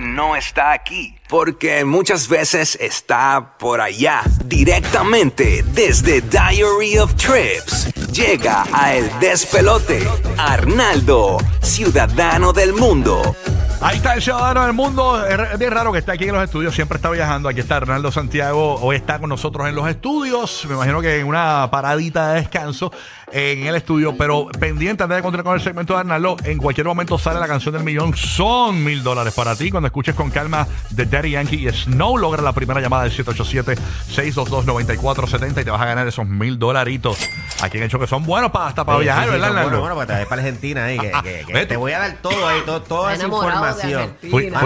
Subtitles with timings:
[0.00, 7.92] No está aquí, porque muchas veces está por allá, directamente desde Diary of Trips.
[8.12, 10.06] Llega a El Despelote,
[10.36, 13.34] Arnaldo, ciudadano del mundo.
[13.80, 15.26] Ahí está el ciudadano del mundo.
[15.26, 16.72] Es bien raro que esté aquí en los estudios.
[16.72, 17.48] Siempre está viajando.
[17.48, 18.76] Aquí está Arnaldo Santiago.
[18.76, 20.64] Hoy está con nosotros en los estudios.
[20.68, 22.92] Me imagino que en una paradita de descanso
[23.32, 24.14] en el estudio.
[24.16, 27.48] Pero pendiente antes de continuar con el segmento de Arnaldo, en cualquier momento sale la
[27.48, 28.14] canción del millón.
[28.16, 29.70] Son mil dólares para ti.
[29.70, 35.60] Cuando escuches con calma de Daddy Yankee y Snow, logra la primera llamada del 787-622-9470
[35.60, 37.18] y te vas a ganar esos mil dolaritos.
[37.62, 39.80] Aquí han hecho que son buenos para, hasta para Sí, viajar, sí, sí, ¿verdad, Arnaldo?
[39.80, 42.60] Bueno, bueno, para, para Argentina ahí, que, que- que te voy a dar todo ahí,
[42.66, 44.16] todo- toda esa información.
[44.30, 44.60] Fuiste a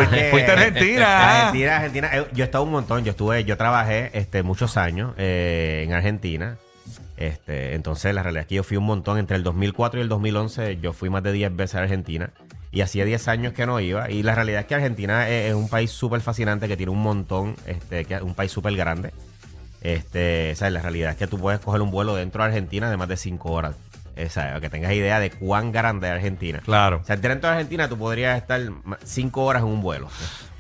[0.55, 1.37] Argentina.
[1.47, 2.11] Argentina, Argentina.
[2.13, 5.93] Eh, Yo he estado un montón, yo estuve, yo trabajé este, muchos años eh, en
[5.93, 6.57] Argentina.
[7.17, 9.19] Este, entonces la realidad es que yo fui un montón.
[9.19, 12.31] Entre el 2004 y el 2011 yo fui más de 10 veces a Argentina.
[12.73, 14.11] Y hacía 10 años que no iba.
[14.11, 17.03] Y la realidad es que Argentina es, es un país súper fascinante que tiene un
[17.03, 19.13] montón, este, que es un país súper grande.
[19.81, 22.97] Este, sea, la realidad es que tú puedes coger un vuelo dentro de Argentina de
[22.97, 23.77] más de 5 horas.
[24.35, 26.61] Para que tengas idea de cuán grande es Argentina.
[26.65, 27.01] Claro.
[27.03, 28.61] O sea, dentro de Argentina tú podrías estar
[29.05, 30.09] 5 horas en un vuelo.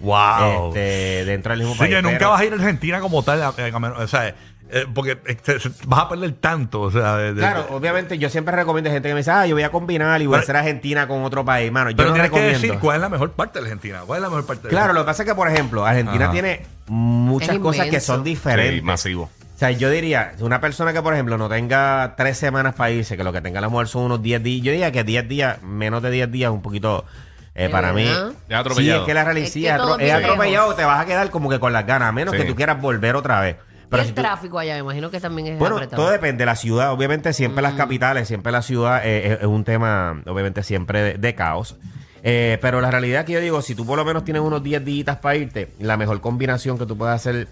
[0.01, 0.69] Wow.
[0.69, 1.95] Este, dentro del mismo Sí, país.
[1.97, 4.34] que nunca pero- vas a ir a Argentina como tal, o sea,
[4.70, 8.28] eh, porque este, se- vas a perder tanto, o sea, de- de- Claro, obviamente yo
[8.28, 10.41] siempre recomiendo a gente que me dice, ah, yo voy a combinar y voy a
[10.41, 11.70] hacer Argentina con otro país.
[11.70, 12.61] Mano, yo pero no tienes que recomiendo.
[12.62, 14.62] decir cuál es la mejor parte de Argentina, cuál es la mejor parte.
[14.64, 16.33] de Claro, lo que pasa es que, por ejemplo, Argentina Ajá.
[16.33, 18.83] tiene muchas Es cosas que son diferentes.
[18.83, 19.25] masivo.
[19.55, 23.16] O sea, yo diría, una persona que, por ejemplo, no tenga tres semanas para irse,
[23.16, 25.27] que lo que tenga a lo mejor son unos 10 días, yo diría que 10
[25.28, 27.06] días, menos de 10 días, un poquito,
[27.54, 28.03] eh, ¿De para mí.
[28.03, 28.75] Es atropellado.
[28.77, 31.48] Sí, es que la realidad Es sí, que es, atropellado, te vas a quedar como
[31.48, 32.43] que con las ganas, a menos Sí.
[32.43, 33.56] que tú quieras volver otra vez.
[33.86, 36.02] Y Pero el si tú- tráfico allá, me imagino que también es bueno, apretado.
[36.02, 36.92] todo depende de la ciudad.
[36.92, 41.14] Obviamente siempre las capitales, siempre la ciudad eh, es, es un tema, obviamente siempre de,
[41.14, 41.76] de caos.
[42.22, 44.84] Eh, pero la realidad que yo digo, si tú por lo menos tienes unos 10
[44.84, 47.47] días para irte, la mejor combinación que tú puedes hacer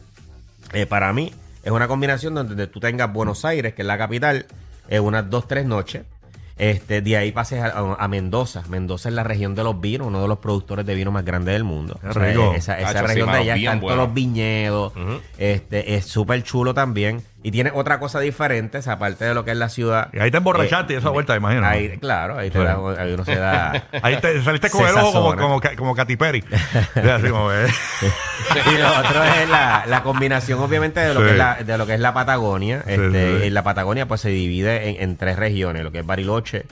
[0.73, 4.47] eh, para mí es una combinación donde tú tengas Buenos Aires, que es la capital,
[4.89, 6.03] eh, unas 2, 3 noches.
[6.57, 8.63] Este, de ahí pases a, a Mendoza.
[8.69, 11.53] Mendoza es la región de los vinos, uno de los productores de vino más grandes
[11.55, 11.99] del mundo.
[12.03, 12.55] Rico.
[12.55, 13.95] esa esa Hacho, sí, región de allá están bueno.
[13.97, 14.93] todos los viñedos.
[15.39, 17.23] este, es súper chulo también.
[17.47, 20.09] Y tiene otra cosa diferente, o sea, aparte de lo que es la ciudad.
[20.15, 21.67] Y ahí te emborrachaste y esa vuelta, imagino, ¿no?
[21.69, 22.65] Ahí, claro, ahí, te Sí.
[22.65, 23.85] da, ahí uno se da.
[24.03, 26.41] Ahí te saliste con el ojo como, como, Katy Perry.
[26.43, 27.67] Sí, así como, eh.
[28.75, 31.27] y lo otro es la, la combinación, obviamente, de lo, Sí.
[31.27, 32.83] que es la, de lo que es la Patagonia.
[32.87, 33.47] Sí, Este.
[33.47, 36.65] En la Patagonia, pues se divide en, en tres regiones: lo que es Bariloche,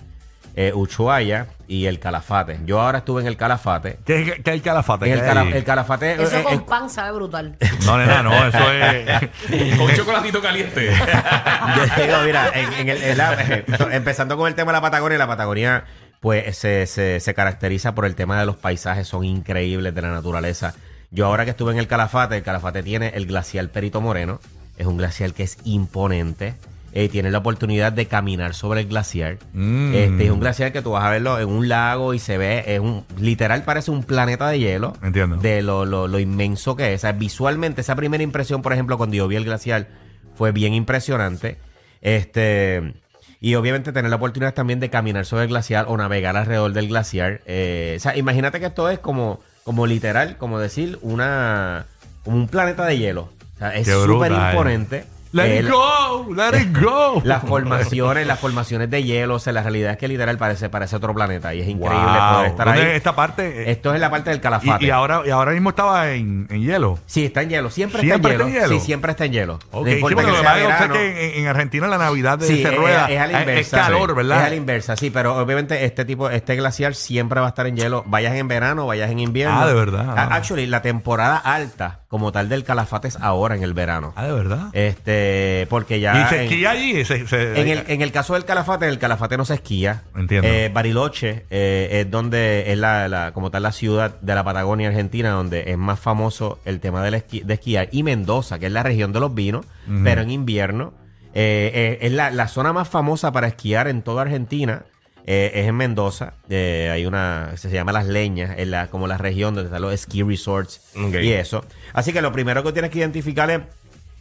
[0.54, 2.60] eh, Ushuaia y el Calafate.
[2.66, 3.98] Yo ahora estuve en el Calafate.
[4.04, 5.06] ¿Qué, qué, qué hay calafate?
[5.06, 5.52] En el, ¿Qué cala- hay?
[5.52, 6.22] el Calafate.
[6.22, 7.56] Eso eh, con eh, pan sabe brutal.
[7.86, 9.76] No, nena, no, eso es.
[9.78, 10.90] Con chocolatito caliente.
[11.76, 14.82] Yo digo, mira, en, en el- en la- eh, empezando con el tema de la
[14.82, 15.84] Patagonia, la Patagonia
[16.20, 20.10] pues se, se- se caracteriza por el tema de los paisajes, son increíbles de la
[20.10, 20.74] naturaleza.
[21.10, 24.38] Yo ahora que estuve en el Calafate, el Calafate tiene el glaciar Perito Moreno,
[24.78, 26.54] es un glaciar que es imponente.
[26.94, 29.38] Eh, tienes la oportunidad de caminar sobre el glaciar.
[29.54, 29.94] Mm.
[29.94, 32.64] Este es un glaciar que tú vas a verlo en un lago y se ve,
[32.66, 34.92] es un literal parece un planeta de hielo.
[35.02, 35.36] Entiendo.
[35.36, 37.00] De lo, lo- lo inmenso que es.
[37.00, 39.88] O sea, visualmente, esa primera impresión, por ejemplo, cuando yo vi el glaciar,
[40.34, 41.56] fue bien impresionante.
[42.02, 42.94] Este.
[43.40, 46.88] Y obviamente tener la oportunidad también de caminar sobre el glaciar o navegar alrededor del
[46.88, 47.40] glaciar.
[47.46, 51.86] Eh, o sea, imagínate que esto es como, como literal, como decir, una.
[52.22, 53.30] como un planeta de hielo.
[53.56, 55.04] O sea, es súper imponente.
[55.32, 57.20] Let it go, let it go.
[57.24, 60.96] las formaciones, las formaciones de hielo, o sea, la realidad es que literal parece, parece
[60.96, 62.34] otro planeta y es increíble Wow.
[62.34, 62.88] poder estar ¿Dónde ahí.
[62.90, 63.70] es esta parte?
[63.70, 64.84] Esto es la parte del calafate.
[64.84, 66.98] y, y ahora, y ahora mismo estaba en, en hielo.
[67.06, 67.70] Sí, está en hielo.
[67.70, 68.68] Siempre, ¿Siempre está, en hielo.
[68.68, 69.54] Sí, siempre está en hielo.
[69.70, 70.94] Ok, No sí, importa porque que lo sea verano.
[70.94, 73.40] sé que en, en Argentina la Navidad de Sí, se es, rueda es a la
[73.40, 73.76] inversa.
[73.78, 74.16] es calor, Sí.
[74.16, 74.40] ¿verdad?
[74.40, 77.66] Es a la inversa, sí, pero obviamente este tipo, este glaciar siempre va a estar
[77.66, 78.04] en hielo.
[78.06, 79.60] Vayas en verano, vayas en invierno.
[79.60, 80.18] Ah, de verdad.
[80.18, 84.12] A- Actually, la temporada alta como tal del calafate es ahora en el verano.
[84.16, 84.66] Ah, de verdad.
[84.74, 85.21] Este,
[85.68, 86.24] porque ya.
[86.24, 87.04] y se en- esquía allí.
[87.04, 90.02] Se, se- en el, en el caso del Calafate, el Calafate no se esquía.
[90.16, 90.48] Entiendo.
[90.48, 94.88] Eh, Bariloche eh, es donde es la, la- como tal la ciudad de la Patagonia
[94.88, 97.88] Argentina, donde es más famoso el tema esqui- de esquiar.
[97.92, 99.66] Y Mendoza, que es la región de los vinos,
[100.04, 100.94] pero en invierno.
[101.34, 104.84] eh, eh, es la, la zona más famosa para esquiar en toda Argentina.
[105.24, 106.34] Eh, es en Mendoza.
[106.50, 109.98] eh, hay una, se llama Las Leñas, en la, como la región donde están los
[110.00, 110.80] ski resorts
[111.22, 111.64] y eso.
[111.92, 113.60] Así que lo primero que tienes que identificar es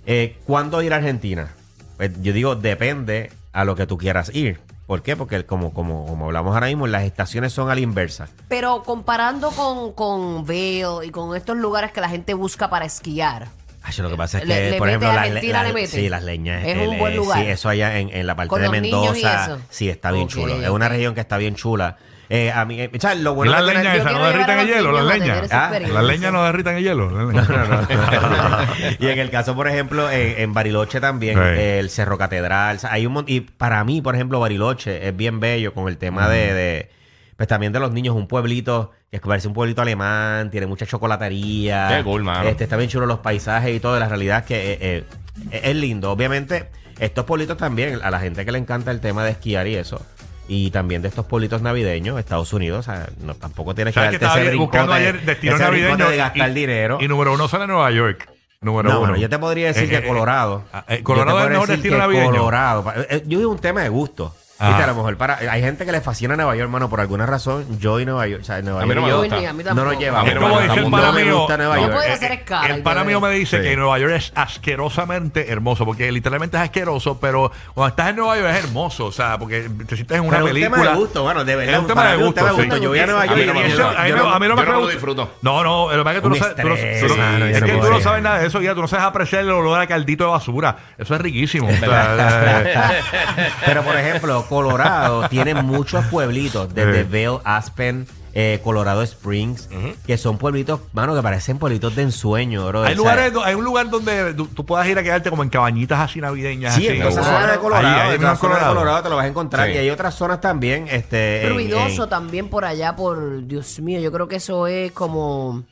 [0.06, 1.50] eh, cuándo ir a Argentina.
[1.98, 4.60] Pues, yo digo, depende a lo que tú quieras ir.
[4.88, 5.16] ¿Por qué?
[5.16, 8.28] Porque como, como, como hablamos ahora mismo, las estaciones son a la inversa.
[8.50, 13.48] Pero comparando con, con Vail y con estos lugares que la gente busca para esquiar.
[13.84, 15.88] Ay, lo que pasa es que, Le- le por mete ejemplo, las, le- las- le
[15.88, 16.66] sí, las leñas.
[16.66, 17.40] Es un buen eh, lugar.
[17.40, 19.60] Sí, eso allá en, en la parte Con de Mendoza.
[19.70, 20.62] Sí, está bien Ok, chulo.
[20.62, 21.98] Es una región que está bien chula.
[22.34, 24.20] Eh, a mí, eh, o sea, lo ¿Y bueno las que tiene- leñas esas no
[24.20, 24.92] quiero derritan llevar el los hielo?
[24.92, 25.36] Las niños a leñas.
[25.36, 26.00] tener esa Ah, experiencia.
[26.02, 27.32] Las leñas no derritan el hielo.
[29.00, 31.42] Y en el caso, por ejemplo, en, en Bariloche también, Sí.
[31.44, 32.78] eh, el Cerro Catedral.
[32.78, 35.88] o sea, hay un mon- y para mí, por ejemplo, Bariloche es bien bello con
[35.88, 36.90] el tema de, de-
[37.38, 40.86] pues también de los niños, un pueblito que es parece un pueblito alemán, tiene mucha
[40.86, 41.98] chocolatería.
[41.98, 42.48] Qué cool, mano.
[42.48, 44.00] Este, está bien chulo los paisajes y todo.
[44.00, 45.04] La realidad es que eh, eh,
[45.52, 46.12] es es lindo.
[46.12, 49.76] Obviamente, estos pueblitos también, a la gente que le encanta el tema de esquiar y
[49.76, 50.06] eso.
[50.54, 54.18] Y también de estos pueblitos navideños, Estados Unidos, o sea, no, tampoco tienes que ¿Sabes
[54.20, 56.10] que darte estaba ese buscando ayer destino ese navideño?
[56.10, 56.98] de gastar y, dinero.
[57.00, 58.30] Y número uno sale Nueva York.
[58.60, 59.08] Número No, uno.
[59.08, 60.64] bueno, yo te podría decir Eh, que eh, Colorado.
[60.74, 62.32] eh, eh, Colorado es el mejor destino que navideño.
[62.32, 62.84] Colorado.
[62.84, 64.36] Pa- eh, Yo digo un tema de gusto.
[64.62, 64.68] Ajá.
[64.70, 65.38] Viste, a lo mejor para.
[65.52, 67.66] Hay gente que le fascina Nueva York, hermano, por alguna razón.
[67.80, 68.42] Yo y Nueva York.
[68.44, 69.36] O sea, Nueva A mí no York me yo gusta.
[69.54, 69.86] Mí no tampoco.
[69.92, 70.22] nos llevamos.
[70.22, 70.74] A mí no me gusta.
[70.76, 72.04] el No pana me gusta Nueva No York.
[72.08, 73.64] Eh, hacer escala El y pana todo mío me dice Sí.
[73.64, 78.38] que Nueva York es asquerosamente hermoso, porque literalmente es asqueroso, pero cuando estás en Nueva
[78.38, 80.78] York es hermoso, o sea, porque te sientes en una Pero un película.
[80.78, 81.74] tema de gusto, bueno, de verdad.
[81.74, 82.70] Es un tema de gusto, sí.
[82.82, 83.90] Yo voy a Nueva York no yo- gusta.
[84.00, 85.30] a mí Yo me- no- no me yo no.
[85.42, 87.62] No, no, lo que pasa es que tú no Un sabes, no- no- yo es
[87.62, 89.80] no que tú no sabes nada de eso, ya tú no sabes apreciar el olor
[89.80, 90.76] a caldito de basura.
[90.98, 91.68] Eso es riquísimo.
[91.82, 97.04] Eh, Pero, por ejemplo, Colorado tiene muchos pueblitos, desde.
[97.06, 99.68] Vail, Aspen, eh, Colorado Springs,
[100.06, 102.84] que son pueblitos, mano, que parecen pueblitos de ensueño, bro.
[102.84, 106.00] hay lugares, hay un lugar donde tú, tú puedas ir a quedarte como en cabañitas
[106.00, 106.76] así navideñas.
[106.76, 106.96] Sí, así.
[106.98, 107.24] en Claro.
[107.24, 109.04] zonas de Colorado, Ahí, ahí en zonas de Colorado.
[109.04, 109.68] Te lo vas a encontrar.
[109.68, 109.74] Sí.
[109.74, 111.46] Y hay otras zonas también, este...
[111.46, 115.64] en- Ruidoso en- también por allá, por Dios mío, yo creo que eso es como.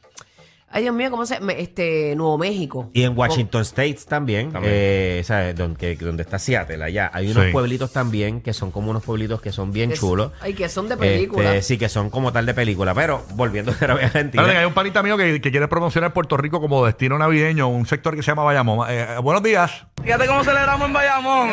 [0.71, 2.91] Ay, Dios mío, ¿cómo se me- Este, Nuevo México.
[2.93, 4.71] Y en Washington States también, También.
[4.75, 5.55] eh, ¿sabes?
[5.55, 7.09] Donde, que- donde está Seattle, allá.
[7.11, 7.51] Hay unos Sí.
[7.51, 10.31] pueblitos también que son como unos pueblitos que son bien Que- chulos.
[10.41, 11.55] Ay, que son de película.
[11.55, 12.93] Este, sí, que son como tal de película.
[12.93, 14.21] Pero volviendo a la Argentina.
[14.43, 17.67] Espérate, que hay un panita mío que, que quiere promocionar Puerto Rico como destino navideño,
[17.67, 18.85] un sector que se llama Bayamón.
[18.91, 19.71] Eh, buenos días.
[20.03, 21.49] Fíjate cómo celebramos en Bayamón.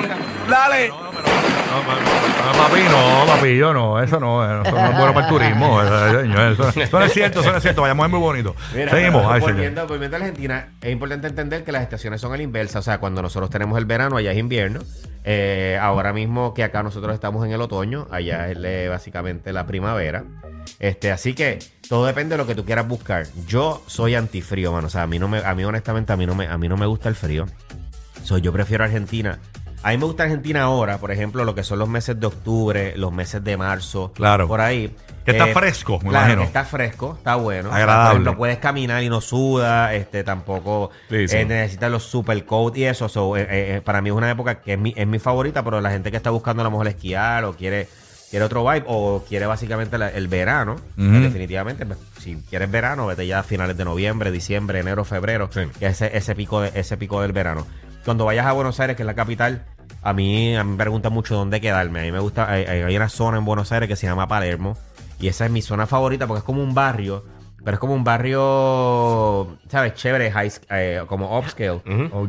[0.51, 0.89] Dale.
[0.89, 5.27] No, no, papi, no, papi, yo no, eso no, eh, eso no es bueno para
[5.27, 5.83] el turismo.
[5.83, 7.83] eh, señor, Eso, eso no es cierto, eso no es cierto.
[7.83, 8.55] Bayamón es muy bonito.
[8.75, 9.06] Mira, Seguimos.
[9.13, 9.55] Pero Ay, señor.
[9.55, 12.79] volviendo, volviendo a Argentina, es importante entender que las estaciones son a la inversa.
[12.79, 14.81] O sea, cuando nosotros tenemos el verano, allá es invierno.
[15.25, 19.67] Eh, ahora mismo que acá nosotros estamos en el otoño, allá es eh, básicamente la
[19.67, 20.25] primavera.
[20.79, 21.59] Este, así que
[21.89, 23.27] todo depende de lo que tú quieras buscar.
[23.47, 24.87] Yo soy antifrío, mano.
[24.87, 26.69] O sea, a mí no me, a mí honestamente, a mí no me, a mí
[26.69, 27.47] no me gusta el frío.
[28.23, 29.39] So, yo prefiero Argentina.
[29.87, 32.95] A mí me gusta Argentina ahora, por ejemplo, lo que son los meses de octubre,
[32.97, 34.13] los meses de marzo.
[34.15, 34.49] Claro.
[34.49, 34.93] Por ahí.
[35.25, 36.41] Que está fresco, me claro, imagino.
[36.43, 37.71] que está fresco, está bueno.
[37.73, 38.11] Agradable.
[38.15, 41.37] Ejemplo, puedes caminar y no suda, este, tampoco Sí, sí.
[41.37, 43.09] eh, necesitas los super coat y eso.
[43.09, 45.81] So, eh, eh, para mí es una época que es mi, es mi favorita, pero
[45.81, 47.89] la gente que está buscando a lo mejor esquiar o quiere,
[48.31, 53.07] quiere otro vibe o quiere básicamente la- el verano, pues definitivamente, pues, si quieres verano,
[53.07, 55.61] vete ya a finales de noviembre, diciembre, enero, febrero, Sí.
[55.79, 57.67] que es ese, ese pico de, ese pico del verano.
[58.05, 59.65] Cuando vayas a Buenos Aires, que es la capital,
[60.09, 62.01] a mí, a mí me preguntan mucho dónde quedarme.
[62.01, 64.77] A mí me gusta, hay, hay- una zona en Buenos Aires que se llama Palermo.
[65.19, 67.25] Y esa es mi zona favorita porque es como un barrio.
[67.65, 69.95] Pero es como un barrio, ¿sabes?
[69.95, 71.81] Chévere, high, eh, como upscale.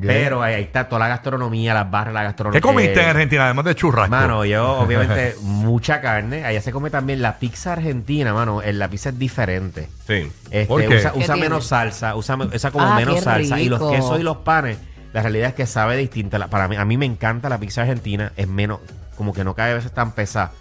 [0.01, 2.59] Pero ahí, ahí está toda la gastronomía, las barras, la gastronomía.
[2.59, 4.09] ¿Qué comiste en Argentina, además de churrasco?
[4.09, 6.43] Mano, yo obviamente mucha carne.
[6.43, 8.61] Allá se come también la pizza argentina, mano.
[8.63, 9.89] eh, La pizza es diferente.
[10.07, 10.31] Sí.
[10.49, 10.87] Este, ¿Por qué?
[10.97, 11.49] Usa, ¿Qué usa tiene?
[11.49, 12.35] menos salsa, usa,
[12.71, 13.59] como Ah, menos qué salsa.
[13.59, 14.77] Y los quesos y los panes,
[15.13, 16.37] la realidad es que sabe distinta.
[16.37, 18.79] La- Para mí, a mí me encanta la pizza argentina, es menos,
[19.15, 20.51] como que no cae a veces tan pesada.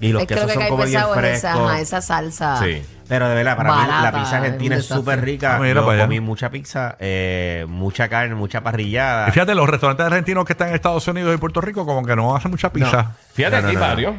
[0.00, 1.70] Y los es que lo quesos que son cae como bien pesado es esa, frescos.
[1.70, 2.58] ajá, esa salsa.
[2.62, 2.82] Sí.
[3.08, 5.56] Pero de verdad, para mí Barata, la pizza argentina un es súper rica.
[5.56, 6.04] Ah, mira Yo para allá.
[6.04, 9.28] comí mucha pizza, eh, mucha carne, mucha parrillada.
[9.28, 12.16] Y fíjate, los restaurantes argentinos que están en Estados Unidos y Puerto Rico como que
[12.16, 13.12] no hacen mucha pizza.
[13.34, 13.86] Fíjate, No, no, aquí no, no.
[13.86, 14.14] varios.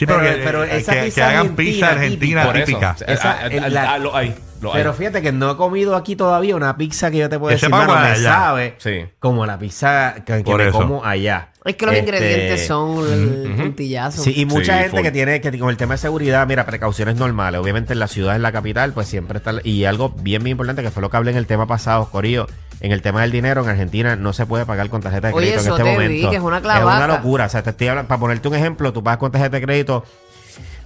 [0.00, 2.56] Sí, pero, Pero- que, pero eh, esa que- pizza que hagan argentina pizza argentina Por
[2.56, 2.66] eso.
[2.66, 2.96] típica.
[3.06, 4.34] Esa- el- la- ah, lo hay.
[4.62, 4.78] Lo hay.
[4.78, 7.56] Pero fíjate que no he comido aquí todavía una pizza que yo te puedo Que
[7.56, 8.22] decir, mano, me allá.
[8.32, 9.04] sabe Sí.
[9.18, 10.78] como la pizza que, que Por me eso.
[10.78, 11.48] como allá.
[11.66, 14.22] Es que los Este, ingredientes son el puntillazo.
[14.22, 15.02] Sí, y mucha Sí, gente full.
[15.02, 17.60] que tiene que con el tema de seguridad, mira, precauciones normales.
[17.60, 19.52] Obviamente en la ciudad, en la capital, pues siempre está.
[19.64, 22.46] Y algo bien, bien importante que fue lo que hablé en el tema pasado, Corillo.
[22.80, 25.48] En el tema del dinero, en Argentina no se puede pagar con tarjeta de Oye,
[25.52, 26.30] crédito en eso este te vi, momento.
[26.30, 27.46] que es una Es una locura.
[27.46, 30.04] O sea, te estoy hablando, para ponerte un ejemplo, tú pagas con tarjeta de crédito.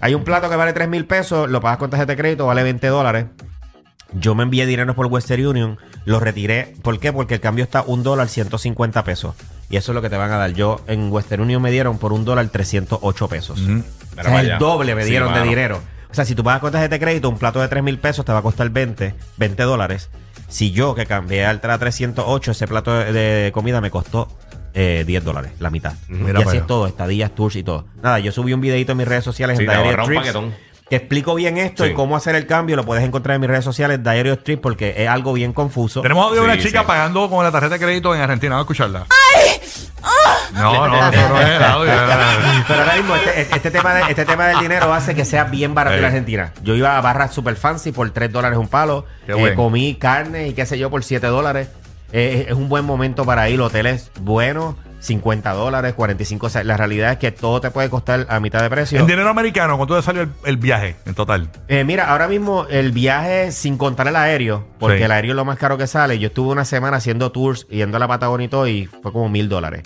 [0.01, 2.63] Hay un plato que vale 3 mil pesos, lo pagas con tarjeta de crédito, vale
[2.63, 3.27] 20 dólares.
[4.13, 6.75] Yo me envié dinero por Western Union, lo retiré.
[6.83, 7.13] ¿Por qué?
[7.13, 9.35] Porque el cambio está un dólar 150 pesos.
[9.71, 10.51] Y eso es lo que te van a dar.
[10.53, 13.61] Yo en Western Union me dieron por un dólar 308 pesos.
[13.61, 15.51] O sea, el doble me Sí, dieron de mano.
[15.51, 15.81] dinero.
[16.11, 18.25] O sea, si tú pagas con tarjeta de crédito, un plato de 3 mil pesos
[18.25, 20.11] te va a costar 20, 20 dólares.
[20.55, 24.29] Si yo, que cambié al TRA 308, ese plato de, comida me costó
[24.73, 25.95] eh, 10 dólares, la mitad.
[26.07, 27.87] Mira y así es todo, estadillas, tours y todo.
[28.01, 30.55] Nada, yo subí un videito en mis redes sociales Sí, en un Trips, paquetón.
[30.91, 31.91] explico bien esto Sí.
[31.91, 32.77] y cómo hacer el cambio.
[32.77, 36.03] Lo puedes encontrar en mis redes sociales, Diary of Trips, porque es algo bien confuso.
[36.03, 36.87] Tenemos audio de una Sí, chica sí.
[36.87, 38.55] pagando con la tarjeta de crédito en Argentina.
[38.55, 39.07] Vamos a escucharla.
[40.55, 41.93] No, no, eso no es el audio.
[41.93, 45.45] era- Pero ahora mismo, este, este tema de- este tema del dinero hace que sea
[45.45, 46.07] bien barato en Sí.
[46.07, 46.53] Argentina.
[46.63, 49.05] Yo iba a barras super fancy por 3 dólares un palo.
[49.27, 49.57] Qué Eh, bueno.
[49.57, 51.69] comí carne y qué sé yo por 7 dólares.
[52.13, 53.61] Eh, es un buen momento para ir.
[53.61, 56.47] Hoteles buenos, 50 dólares, 45.
[56.47, 59.01] O sea, la realidad es que todo te puede costar a mitad de precio.
[59.01, 61.51] En dinero americano, ¿cuánto te salió el, el viaje en total?
[61.67, 65.03] Eh, mira, ahora mismo el viaje, sin contar el aéreo, porque Sí.
[65.03, 66.19] el aéreo es lo más caro que sale.
[66.21, 69.29] Yo estuve una semana haciendo tours, yendo a la Patagonia y todo, y fue como
[69.29, 69.83] mil dólares.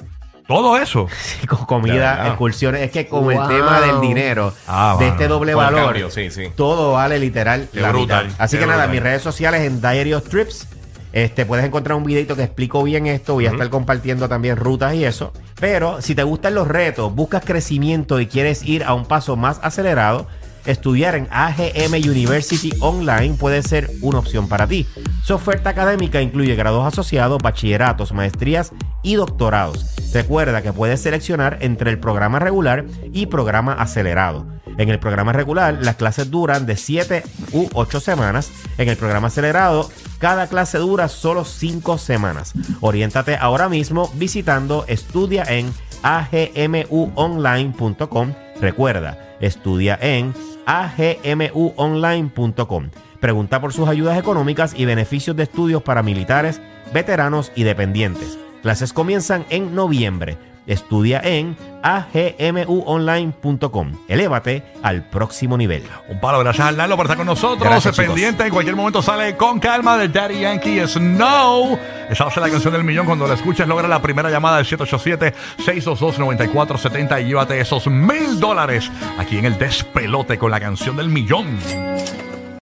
[0.49, 1.07] Todo eso.
[1.49, 2.83] con De comida, excursiones.
[2.83, 3.31] Es que con Wow.
[3.31, 6.49] el tema del dinero, Ah, de este doble Con el valor, cambio, sí, sí.
[6.57, 8.43] todo vale literal Qué la brutal, mitad.
[8.43, 8.95] Así qué que nada, brutal.
[8.95, 10.67] mis redes sociales en Diary of Trips.
[11.13, 13.35] Este, puedes encontrar un videito que explico bien esto.
[13.35, 15.33] Voy a estar compartiendo también rutas y eso.
[15.61, 19.59] Pero si te gustan los retos, buscas crecimiento y quieres ir a un paso más
[19.63, 20.27] acelerado,
[20.71, 24.87] estudiar en AGM University Online puede ser una opción para ti.
[25.25, 28.73] Su oferta académica incluye grados asociados, bachilleratos, maestrías
[29.03, 29.87] y doctorados.
[30.13, 34.47] Recuerda que puedes seleccionar entre el programa regular y programa acelerado.
[34.79, 37.23] En el programa regular, las clases duran de 7
[37.53, 38.51] u 8 semanas.
[38.79, 42.55] En el programa acelerado, cada clase dura solo 5 semanas.
[42.81, 45.73] Oriéntate ahora mismo visitando estudia en
[46.03, 48.33] agmuonline.com.
[48.61, 50.33] Recuerda, estudia en
[50.69, 52.91] agmuonline.com.
[53.21, 56.61] Pregunta por sus ayudas económicas y beneficios de estudios para militares,
[56.93, 58.39] veteranos y dependientes.
[58.63, 60.39] Clases comienzan en noviembre.
[60.69, 63.93] Estudia en agmuonline.com.
[64.07, 65.83] Elévate al próximo nivel.
[66.09, 67.67] Un palo, gracias a Arnaldo por estar con nosotros.
[67.67, 71.79] Gracias, pendiente, en cualquier momento sale con calma de Daddy Yankee Snow.
[72.11, 73.07] Esa va a ser la canción del millón.
[73.07, 79.39] Cuando la escuches, logra la primera llamada del 787-622-9470 y llévate esos mil dólares aquí
[79.39, 81.57] en el despelote con la canción del millón.